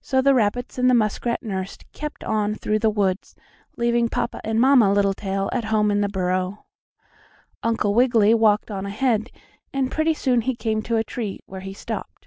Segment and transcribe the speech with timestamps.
[0.00, 3.36] So the rabbits and the muskrat nurse kept on through the woods,
[3.76, 6.66] leaving Papa and Mamma Littletail at home in the burrow.
[7.62, 9.30] Uncle Wiggily walked on ahead,
[9.72, 12.26] and pretty soon he came to a tree, where he stopped.